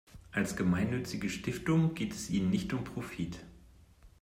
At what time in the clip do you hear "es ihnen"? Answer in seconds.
2.13-2.49